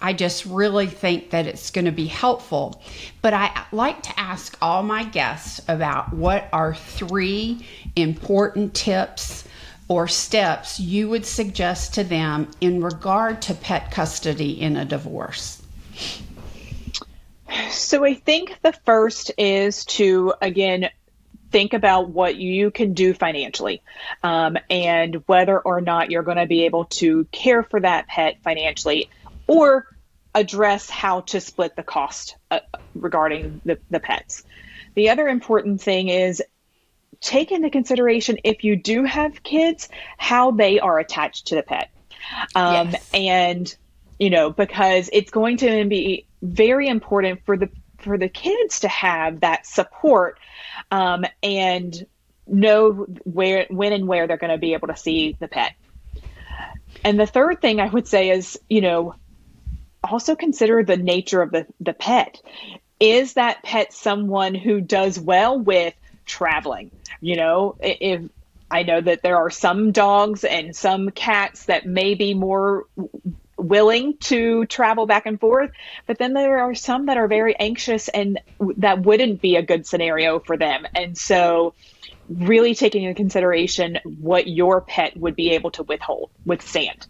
I 0.00 0.14
just 0.14 0.46
really 0.46 0.86
think 0.86 1.30
that 1.30 1.46
it's 1.46 1.70
going 1.70 1.84
to 1.84 1.92
be 1.92 2.06
helpful. 2.06 2.82
But 3.20 3.34
I 3.34 3.66
like 3.70 4.02
to 4.04 4.18
ask 4.18 4.56
all 4.62 4.82
my 4.82 5.04
guests 5.04 5.60
about 5.68 6.14
what 6.14 6.48
are 6.52 6.74
three 6.74 7.66
important 7.96 8.72
tips 8.74 9.44
or 9.88 10.06
steps 10.08 10.80
you 10.80 11.08
would 11.08 11.26
suggest 11.26 11.94
to 11.94 12.04
them 12.04 12.48
in 12.60 12.82
regard 12.82 13.42
to 13.42 13.54
pet 13.54 13.90
custody 13.90 14.58
in 14.58 14.76
a 14.76 14.84
divorce? 14.84 15.60
So 17.70 18.04
I 18.04 18.14
think 18.14 18.56
the 18.62 18.72
first 18.86 19.32
is 19.36 19.84
to, 19.86 20.32
again, 20.40 20.88
think 21.50 21.72
about 21.74 22.08
what 22.08 22.36
you 22.36 22.70
can 22.70 22.94
do 22.94 23.12
financially 23.12 23.82
um, 24.22 24.56
and 24.68 25.16
whether 25.26 25.58
or 25.58 25.80
not 25.80 26.10
you're 26.10 26.22
going 26.22 26.36
to 26.36 26.46
be 26.46 26.64
able 26.64 26.84
to 26.86 27.24
care 27.32 27.62
for 27.62 27.80
that 27.80 28.06
pet 28.06 28.38
financially 28.42 29.10
or 29.46 29.86
address 30.34 30.88
how 30.88 31.22
to 31.22 31.40
split 31.40 31.74
the 31.76 31.82
cost 31.82 32.36
uh, 32.50 32.60
regarding 32.94 33.60
the, 33.64 33.78
the 33.90 34.00
pets. 34.00 34.44
The 34.94 35.10
other 35.10 35.28
important 35.28 35.80
thing 35.80 36.08
is 36.08 36.42
take 37.20 37.52
into 37.52 37.70
consideration 37.70 38.38
if 38.44 38.64
you 38.64 38.76
do 38.76 39.04
have 39.04 39.42
kids, 39.42 39.88
how 40.16 40.52
they 40.52 40.80
are 40.80 40.98
attached 40.98 41.48
to 41.48 41.56
the 41.56 41.62
pet. 41.62 41.90
Um, 42.54 42.90
yes. 42.90 43.10
And, 43.12 43.76
you 44.18 44.30
know, 44.30 44.50
because 44.50 45.10
it's 45.12 45.30
going 45.30 45.58
to 45.58 45.84
be 45.86 46.26
very 46.42 46.88
important 46.88 47.44
for 47.44 47.56
the 47.56 47.68
for 48.02 48.18
the 48.18 48.28
kids 48.28 48.80
to 48.80 48.88
have 48.88 49.40
that 49.40 49.66
support 49.66 50.38
um, 50.90 51.24
and 51.42 52.06
know 52.46 53.06
where 53.24 53.66
when 53.70 53.92
and 53.92 54.06
where 54.08 54.26
they're 54.26 54.36
going 54.36 54.50
to 54.52 54.58
be 54.58 54.74
able 54.74 54.88
to 54.88 54.96
see 54.96 55.36
the 55.38 55.48
pet. 55.48 55.74
And 57.04 57.18
the 57.18 57.26
third 57.26 57.60
thing 57.60 57.80
I 57.80 57.88
would 57.88 58.08
say 58.08 58.30
is, 58.30 58.58
you 58.68 58.80
know, 58.80 59.14
also 60.02 60.34
consider 60.34 60.82
the 60.82 60.96
nature 60.96 61.42
of 61.42 61.50
the, 61.50 61.66
the 61.80 61.92
pet. 61.92 62.40
Is 62.98 63.34
that 63.34 63.62
pet 63.62 63.92
someone 63.92 64.54
who 64.54 64.80
does 64.80 65.18
well 65.18 65.58
with 65.58 65.94
traveling? 66.26 66.90
You 67.20 67.36
know, 67.36 67.76
if 67.80 68.22
I 68.70 68.82
know 68.82 69.00
that 69.00 69.22
there 69.22 69.36
are 69.36 69.50
some 69.50 69.92
dogs 69.92 70.44
and 70.44 70.76
some 70.76 71.10
cats 71.10 71.66
that 71.66 71.86
may 71.86 72.14
be 72.14 72.34
more 72.34 72.84
willing 73.60 74.16
to 74.18 74.66
travel 74.66 75.06
back 75.06 75.26
and 75.26 75.38
forth, 75.38 75.70
but 76.06 76.18
then 76.18 76.32
there 76.32 76.60
are 76.60 76.74
some 76.74 77.06
that 77.06 77.16
are 77.16 77.28
very 77.28 77.54
anxious 77.58 78.08
and 78.08 78.40
that 78.78 79.02
wouldn't 79.02 79.40
be 79.40 79.56
a 79.56 79.62
good 79.62 79.86
scenario 79.86 80.38
for 80.38 80.56
them. 80.56 80.86
And 80.94 81.16
so, 81.16 81.74
really 82.28 82.74
taking 82.74 83.04
into 83.04 83.14
consideration 83.14 83.98
what 84.04 84.46
your 84.46 84.80
pet 84.80 85.16
would 85.16 85.34
be 85.34 85.50
able 85.50 85.72
to 85.72 85.82
withhold, 85.82 86.30
withstand. 86.44 87.06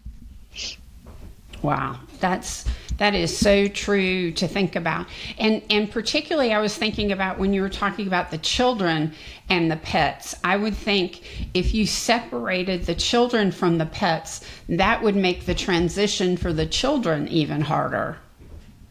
Wow, 1.61 1.99
that's 2.19 2.65
that 2.97 3.15
is 3.15 3.35
so 3.35 3.67
true 3.67 4.31
to 4.33 4.47
think 4.47 4.75
about. 4.75 5.07
And 5.37 5.61
and 5.69 5.89
particularly 5.89 6.53
I 6.53 6.59
was 6.59 6.75
thinking 6.75 7.11
about 7.11 7.39
when 7.39 7.53
you 7.53 7.61
were 7.61 7.69
talking 7.69 8.07
about 8.07 8.31
the 8.31 8.37
children 8.37 9.13
and 9.49 9.71
the 9.71 9.77
pets. 9.77 10.35
I 10.43 10.57
would 10.57 10.75
think 10.75 11.49
if 11.53 11.73
you 11.73 11.85
separated 11.85 12.85
the 12.85 12.95
children 12.95 13.51
from 13.51 13.77
the 13.77 13.85
pets, 13.85 14.45
that 14.69 15.03
would 15.03 15.15
make 15.15 15.45
the 15.45 15.55
transition 15.55 16.37
for 16.37 16.53
the 16.53 16.65
children 16.65 17.27
even 17.27 17.61
harder. 17.61 18.17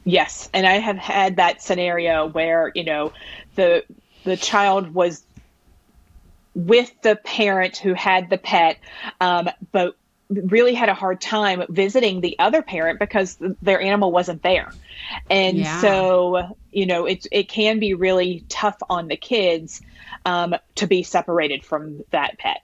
Yes, 0.04 0.48
and 0.52 0.66
I 0.66 0.78
have 0.78 0.96
had 0.96 1.36
that 1.36 1.62
scenario 1.62 2.26
where, 2.26 2.72
you 2.74 2.84
know, 2.84 3.12
the 3.54 3.84
the 4.24 4.36
child 4.36 4.94
was 4.94 5.24
with 6.54 6.92
the 7.02 7.16
parent 7.16 7.76
who 7.76 7.94
had 7.94 8.28
the 8.28 8.38
pet, 8.38 8.78
um, 9.20 9.48
but 9.72 9.96
really 10.30 10.74
had 10.74 10.88
a 10.88 10.94
hard 10.94 11.20
time 11.20 11.64
visiting 11.68 12.20
the 12.20 12.38
other 12.38 12.62
parent 12.62 12.98
because 13.00 13.36
their 13.60 13.80
animal 13.80 14.12
wasn't 14.12 14.42
there. 14.42 14.72
And 15.28 15.58
yeah. 15.58 15.80
so, 15.80 16.56
you 16.70 16.86
know, 16.86 17.06
it, 17.06 17.26
it 17.32 17.48
can 17.48 17.80
be 17.80 17.94
really 17.94 18.44
tough 18.48 18.78
on 18.88 19.08
the 19.08 19.16
kids 19.16 19.82
um, 20.24 20.54
to 20.76 20.86
be 20.86 21.02
separated 21.02 21.64
from 21.64 22.04
that 22.10 22.38
pet. 22.38 22.62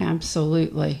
Absolutely. 0.00 1.00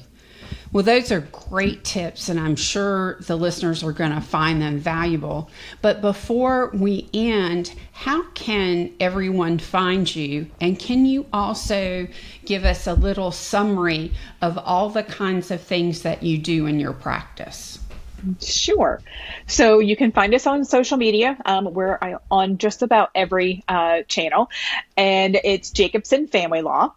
Well, 0.72 0.82
those 0.82 1.12
are 1.12 1.20
great 1.20 1.84
tips, 1.84 2.28
and 2.28 2.40
I'm 2.40 2.56
sure 2.56 3.18
the 3.20 3.36
listeners 3.36 3.84
are 3.84 3.92
going 3.92 4.12
to 4.12 4.20
find 4.20 4.60
them 4.60 4.78
valuable. 4.78 5.48
But 5.80 6.00
before 6.00 6.70
we 6.74 7.08
end, 7.14 7.72
how 7.92 8.24
can 8.30 8.92
everyone 8.98 9.58
find 9.58 10.14
you? 10.14 10.50
And 10.60 10.78
can 10.78 11.06
you 11.06 11.26
also 11.32 12.08
give 12.44 12.64
us 12.64 12.86
a 12.86 12.94
little 12.94 13.30
summary 13.30 14.12
of 14.42 14.58
all 14.58 14.90
the 14.90 15.04
kinds 15.04 15.50
of 15.50 15.60
things 15.60 16.02
that 16.02 16.22
you 16.22 16.36
do 16.36 16.66
in 16.66 16.80
your 16.80 16.92
practice? 16.92 17.78
Sure. 18.40 19.00
So 19.46 19.78
you 19.78 19.96
can 19.96 20.10
find 20.10 20.34
us 20.34 20.46
on 20.46 20.64
social 20.64 20.96
media. 20.96 21.36
Um, 21.44 21.72
we're 21.72 22.18
on 22.30 22.58
just 22.58 22.82
about 22.82 23.10
every 23.14 23.62
uh, 23.68 24.02
channel, 24.08 24.50
and 24.96 25.38
it's 25.44 25.70
Jacobson 25.70 26.26
Family 26.26 26.62
Law. 26.62 26.92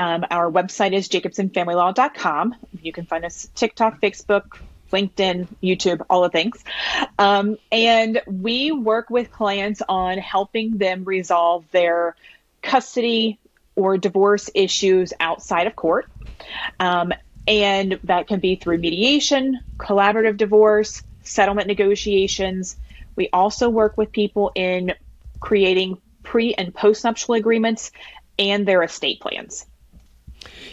Um, 0.00 0.24
our 0.30 0.50
website 0.50 0.94
is 0.94 1.10
jacobsonfamilylaw.com. 1.10 2.54
You 2.80 2.90
can 2.90 3.04
find 3.04 3.22
us 3.26 3.46
TikTok, 3.54 4.00
Facebook, 4.00 4.44
LinkedIn, 4.90 5.48
YouTube, 5.62 6.00
all 6.08 6.22
the 6.22 6.30
things. 6.30 6.64
Um, 7.18 7.58
and 7.70 8.22
we 8.26 8.72
work 8.72 9.10
with 9.10 9.30
clients 9.30 9.82
on 9.86 10.16
helping 10.16 10.78
them 10.78 11.04
resolve 11.04 11.70
their 11.70 12.16
custody 12.62 13.38
or 13.76 13.98
divorce 13.98 14.48
issues 14.54 15.12
outside 15.20 15.66
of 15.66 15.76
court. 15.76 16.06
Um, 16.80 17.12
and 17.46 18.00
that 18.04 18.26
can 18.26 18.40
be 18.40 18.56
through 18.56 18.78
mediation, 18.78 19.60
collaborative 19.78 20.38
divorce, 20.38 21.02
settlement 21.24 21.68
negotiations. 21.68 22.78
We 23.16 23.28
also 23.34 23.68
work 23.68 23.98
with 23.98 24.12
people 24.12 24.50
in 24.54 24.94
creating 25.40 25.98
pre 26.22 26.54
and 26.54 26.74
postnuptial 26.74 27.36
agreements 27.36 27.92
and 28.38 28.66
their 28.66 28.82
estate 28.82 29.20
plans. 29.20 29.66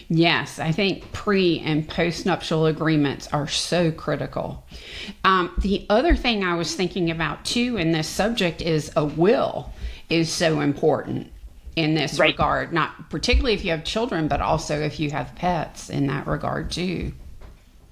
Yes, 0.10 0.60
I 0.60 0.72
think 0.72 1.12
pre 1.12 1.60
and 1.60 1.88
postnuptial 1.88 2.70
agreements 2.70 3.28
are 3.34 3.48
so 3.48 3.92
critical. 3.92 4.66
Um, 5.24 5.54
the 5.60 5.86
other 5.90 6.16
thing 6.16 6.44
I 6.44 6.56
was 6.56 6.76
thinking 6.76 7.12
about 7.12 7.44
too 7.44 7.78
in 7.78 7.92
this 7.92 8.08
subject 8.08 8.62
is 8.62 8.92
a 8.96 9.04
will 9.04 9.74
is 10.10 10.32
so 10.32 10.62
important 10.62 11.32
in 11.76 11.94
this 11.94 12.20
right. 12.20 12.28
regard, 12.28 12.72
not 12.72 13.10
particularly 13.10 13.54
if 13.54 13.66
you 13.66 13.72
have 13.72 13.84
children, 13.84 14.28
but 14.28 14.42
also 14.42 14.80
if 14.80 15.00
you 15.00 15.12
have 15.12 15.36
pets 15.36 15.90
in 15.90 16.08
that 16.08 16.26
regard 16.26 16.72
too. 16.72 17.12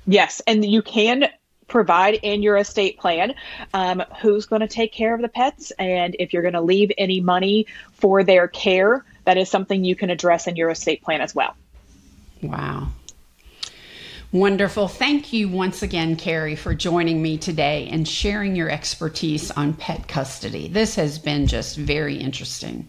Yes, 0.07 0.41
and 0.47 0.63
you 0.63 0.81
can 0.81 1.29
provide 1.67 2.15
in 2.21 2.43
your 2.43 2.57
estate 2.57 2.97
plan 2.99 3.33
um, 3.73 4.03
who's 4.21 4.45
going 4.45 4.61
to 4.61 4.67
take 4.67 4.91
care 4.91 5.13
of 5.15 5.21
the 5.21 5.27
pets 5.27 5.71
and 5.79 6.15
if 6.19 6.31
you're 6.31 6.43
going 6.43 6.53
to 6.53 6.61
leave 6.61 6.91
any 6.97 7.19
money 7.19 7.65
for 7.93 8.23
their 8.23 8.47
care 8.47 9.03
that 9.25 9.37
is 9.37 9.49
something 9.49 9.83
you 9.83 9.95
can 9.95 10.11
address 10.11 10.45
in 10.45 10.55
your 10.55 10.69
estate 10.69 11.01
plan 11.01 11.21
as 11.21 11.33
well 11.33 11.55
Wow. 12.41 12.87
Wonderful. 14.31 14.89
Thank 14.89 15.31
you 15.31 15.47
once 15.47 15.81
again, 15.81 16.17
Cary, 16.17 16.55
for 16.55 16.73
joining 16.73 17.21
me 17.21 17.37
today 17.37 17.87
and 17.89 18.05
sharing 18.05 18.55
your 18.55 18.69
expertise 18.69 19.49
on 19.51 19.73
pet 19.73 20.07
custody. 20.07 20.67
This 20.67 20.95
has 20.95 21.17
been 21.17 21.47
just 21.47 21.77
very 21.77 22.17
interesting. 22.17 22.87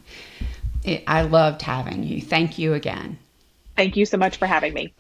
I 1.07 1.23
loved 1.23 1.63
having 1.63 2.03
you. 2.03 2.21
Thank 2.21 2.59
you 2.59 2.75
again. 2.75 3.19
Thank 3.77 3.97
you 3.97 4.07
so 4.07 4.17
much 4.17 4.39
for 4.39 4.47
having 4.47 4.75
me. 4.75 4.93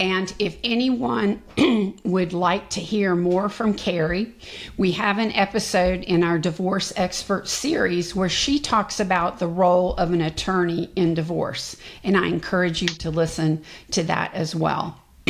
And 0.00 0.32
if 0.38 0.56
anyone 0.64 1.42
would 2.04 2.32
like 2.32 2.70
to 2.70 2.80
hear 2.80 3.14
more 3.14 3.50
from 3.50 3.74
Cary, 3.74 4.34
we 4.78 4.92
have 4.92 5.18
an 5.18 5.30
episode 5.32 6.02
in 6.04 6.24
our 6.24 6.38
Divorce 6.38 6.90
Expert 6.96 7.46
series 7.46 8.16
where 8.16 8.30
she 8.30 8.58
talks 8.58 8.98
about 8.98 9.38
the 9.38 9.46
role 9.46 9.94
of 9.96 10.14
an 10.14 10.22
attorney 10.22 10.90
in 10.96 11.12
divorce. 11.12 11.76
And 12.02 12.16
I 12.16 12.28
encourage 12.28 12.80
you 12.80 12.88
to 12.88 13.10
listen 13.10 13.62
to 13.90 14.02
that 14.04 14.32
as 14.32 14.54
well. 14.54 14.98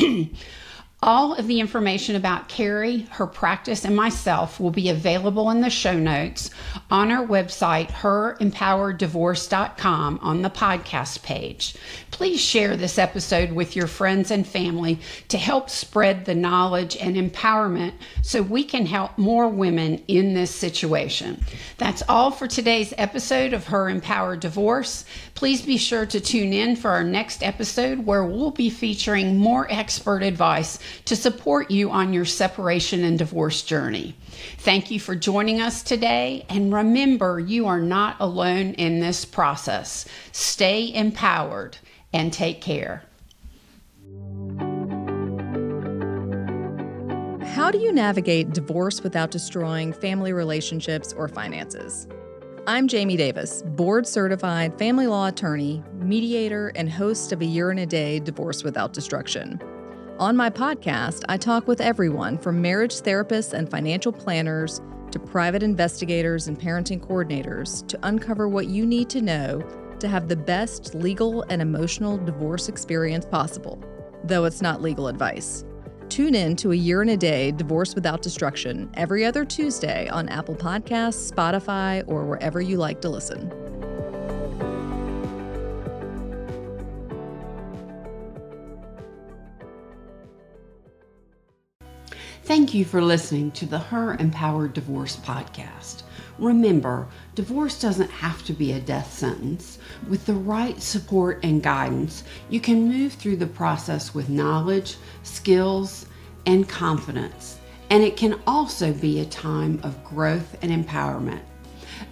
All 1.03 1.33
of 1.33 1.47
the 1.47 1.61
information 1.61 2.15
about 2.15 2.51
Cary, 2.51 3.07
her 3.13 3.27
practice, 3.27 3.87
and 3.87 3.97
myself 3.97 4.61
will 4.61 4.71
be 4.71 4.91
available 4.91 5.49
in 5.49 5.63
the 5.63 5.71
show 5.71 5.99
notes 5.99 6.51
on 6.91 7.11
our 7.11 7.27
website, 7.27 7.91
herempowereddivorce.com, 7.91 10.19
on 10.21 10.43
the 10.43 10.51
podcast 10.51 11.23
page. 11.23 11.75
Please 12.11 12.39
share 12.39 12.77
this 12.77 12.99
episode 12.99 13.53
with 13.53 13.75
your 13.75 13.87
friends 13.87 14.31
and 14.31 14.47
family 14.47 14.99
to 15.29 15.39
help 15.39 15.71
spread 15.71 16.27
the 16.27 16.35
knowledge 16.35 16.99
and 16.99 17.17
empowerment 17.17 17.95
so 18.21 18.43
we 18.43 18.63
can 18.63 18.85
help 18.85 19.17
more 19.17 19.49
women 19.49 20.03
in 20.07 20.35
this 20.35 20.55
situation. 20.55 21.43
That's 21.79 22.03
all 22.11 22.31
for 22.31 22.47
today's 22.47 22.93
episode 22.99 23.55
of 23.55 23.69
Her 23.69 23.89
Empowered 23.89 24.41
Divorce. 24.41 25.07
Please 25.41 25.63
be 25.63 25.79
sure 25.79 26.05
to 26.05 26.21
tune 26.21 26.53
in 26.53 26.77
for 26.77 26.91
our 26.91 27.03
next 27.03 27.43
episode 27.43 28.05
where 28.05 28.27
we'll 28.27 28.51
be 28.51 28.69
featuring 28.69 29.39
more 29.39 29.67
expert 29.73 30.23
advice 30.23 30.79
to 31.07 31.17
support 31.17 31.71
you 31.71 31.91
on 31.91 32.13
your 32.13 32.27
separation 32.27 33.05
and 33.05 33.19
divorce 33.19 33.63
journey. 33.63 34.15
Thank 34.59 34.91
you 34.91 35.01
for 35.01 35.17
joining 35.17 35.63
us 35.63 35.83
today, 35.83 36.45
and 36.51 36.75
remember, 36.75 37.41
you 37.41 37.67
are 37.67 37.81
not 37.81 38.17
alone 38.21 38.75
in 38.75 39.01
this 39.01 39.25
process. 39.25 40.05
Stay 40.33 40.93
empowered 40.93 41.79
and 42.13 42.31
take 42.35 42.61
care. 42.61 43.03
How 47.55 47.71
do 47.71 47.79
you 47.79 47.93
navigate 47.93 48.53
divorce 48.53 49.03
without 49.03 49.31
destroying 49.31 49.95
family 49.95 50.35
relationships 50.35 51.15
or 51.15 51.29
finances? 51.29 52.07
I'm 52.67 52.89
Jamie 52.89 53.17
Davis, 53.17 53.63
board 53.63 54.07
certified 54.07 54.79
family 54.79 55.07
law 55.07 55.29
attorney, 55.29 55.83
mediator, 55.95 56.69
and 56.77 56.91
host 56.91 57.33
of 57.33 57.41
A 57.41 57.45
Year 57.45 57.71
and 57.71 57.81
a 57.81 57.87
Day 57.87 58.21
Divorce 58.21 58.63
Without 58.63 58.93
Destruction. 58.93 59.59
On 60.19 60.37
my 60.37 60.51
podcast, 60.51 61.25
I 61.27 61.39
talk 61.39 61.67
with 61.67 61.81
everyone 61.81 62.37
from 62.37 62.61
marriage 62.61 63.01
therapists 63.01 63.55
and 63.55 63.71
financial 63.71 64.13
planners 64.13 64.83
to 65.11 65.19
private 65.19 65.63
investigators 65.63 66.49
and 66.49 66.61
parenting 66.61 67.01
coordinators 67.01 67.87
to 67.89 67.99
uncover 68.03 68.47
what 68.47 68.67
you 68.67 68.85
need 68.85 69.09
to 69.09 69.23
know 69.23 69.63
to 69.99 70.07
have 70.07 70.29
the 70.29 70.37
best 70.37 70.95
legal 70.95 71.43
and 71.49 71.63
emotional 71.63 72.19
divorce 72.19 72.69
experience 72.69 73.25
possible, 73.25 73.83
though 74.25 74.45
it's 74.45 74.61
not 74.61 74.83
legal 74.83 75.09
advice. 75.09 75.65
Tune 76.11 76.35
in 76.35 76.57
to 76.57 76.73
A 76.73 76.75
Year 76.75 77.03
and 77.03 77.11
a 77.13 77.17
Day 77.17 77.53
Divorce 77.53 77.95
Without 77.95 78.21
Destruction 78.21 78.91
every 78.95 79.25
other 79.25 79.45
Tuesday 79.45 80.09
on 80.09 80.29
Apple 80.29 80.57
Podcasts, 80.57 81.31
Spotify, 81.31 82.03
or 82.09 82.27
wherever 82.27 82.61
you 82.61 82.79
like 82.79 83.01
to 83.03 83.09
listen. 83.09 83.70
Thank 92.51 92.75
you 92.75 92.85
for 92.85 93.01
listening 93.01 93.53
to 93.53 93.65
the 93.65 93.79
Her 93.79 94.15
Empowered 94.15 94.73
Divorce 94.73 95.15
podcast. 95.15 96.03
Remember, 96.37 97.07
divorce 97.37 97.81
doesn't 97.81 98.11
have 98.11 98.45
to 98.47 98.53
be 98.53 98.73
a 98.73 98.81
death 98.81 99.13
sentence. 99.13 99.79
With 100.09 100.27
the 100.27 100.35
right 100.35 100.83
support 100.83 101.39
and 101.45 101.63
guidance, 101.63 102.25
you 102.49 102.59
can 102.59 102.89
move 102.89 103.13
through 103.13 103.37
the 103.37 103.47
process 103.47 104.17
with 104.17 104.29
knowledge, 104.29 104.97
skills, 105.23 106.07
and 106.45 106.69
confidence. 106.69 107.61
And 107.89 108.03
it 108.03 108.17
can 108.17 108.41
also 108.49 108.93
be 108.95 109.21
a 109.21 109.27
time 109.27 109.79
of 109.85 110.03
growth 110.03 110.57
and 110.61 110.73
empowerment. 110.73 111.43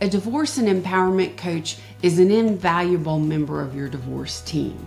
A 0.02 0.08
divorce 0.08 0.56
and 0.56 0.68
empowerment 0.68 1.36
coach 1.36 1.78
is 2.02 2.20
an 2.20 2.30
invaluable 2.30 3.18
member 3.18 3.60
of 3.60 3.74
your 3.74 3.88
divorce 3.88 4.40
team. 4.42 4.86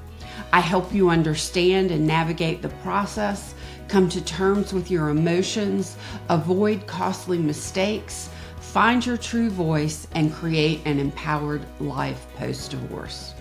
I 0.54 0.62
help 0.62 0.94
you 0.94 1.10
understand 1.10 1.92
and 1.92 2.08
navigate 2.08 2.62
the 2.62 2.70
process, 2.70 3.54
come 3.92 4.08
to 4.08 4.24
terms 4.24 4.72
with 4.72 4.90
your 4.90 5.10
emotions, 5.10 5.98
avoid 6.30 6.88
costly 6.88 7.38
mistakes, 7.38 8.30
find 8.62 9.06
your 9.06 9.18
true 9.18 9.50
voice, 9.50 10.08
and 10.16 10.34
create 10.34 10.80
an 10.86 10.98
empowered 10.98 11.62
life 11.82 12.26
post 12.38 12.72
divorce. 12.72 13.34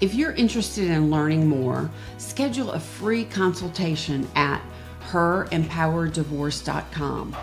If 0.00 0.14
you're 0.14 0.34
interested 0.34 0.88
in 0.88 1.10
learning 1.10 1.48
more, 1.48 1.90
schedule 2.16 2.70
a 2.70 2.78
free 2.78 3.24
consultation 3.24 4.28
at 4.36 4.62
herempowereddivorce.com. 5.10 7.36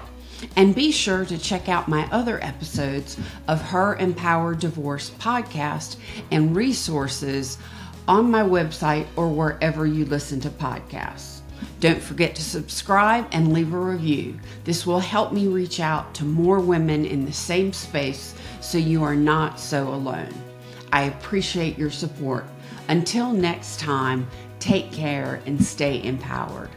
And 0.55 0.73
be 0.73 0.93
sure 0.93 1.25
to 1.25 1.37
check 1.37 1.67
out 1.67 1.89
my 1.89 2.07
other 2.09 2.41
episodes 2.41 3.17
of 3.49 3.61
Her 3.61 3.97
Empowered 3.97 4.59
Divorce 4.59 5.09
podcast 5.19 5.97
and 6.31 6.55
resources 6.55 7.57
on 8.07 8.31
my 8.31 8.43
website 8.43 9.07
or 9.17 9.27
wherever 9.27 9.85
you 9.85 10.05
listen 10.05 10.39
to 10.39 10.49
podcasts. 10.49 11.41
Don't 11.79 12.01
forget 12.01 12.35
to 12.35 12.41
subscribe 12.41 13.27
and 13.31 13.53
leave 13.53 13.73
a 13.73 13.79
review. 13.79 14.39
This 14.63 14.85
will 14.85 14.99
help 14.99 15.33
me 15.33 15.47
reach 15.47 15.79
out 15.79 16.13
to 16.15 16.23
more 16.23 16.59
women 16.59 17.05
in 17.05 17.25
the 17.25 17.33
same 17.33 17.73
space 17.73 18.33
so 18.61 18.77
you 18.77 19.03
are 19.03 19.15
not 19.15 19.59
so 19.59 19.89
alone. 19.89 20.33
I 20.91 21.03
appreciate 21.03 21.77
your 21.77 21.91
support. 21.91 22.45
Until 22.87 23.31
next 23.31 23.79
time, 23.79 24.27
take 24.59 24.91
care 24.91 25.41
and 25.45 25.63
stay 25.63 26.03
empowered. 26.03 26.69